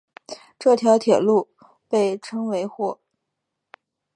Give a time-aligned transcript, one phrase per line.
[0.57, 1.49] 这条铁路
[1.87, 2.99] 被称为或。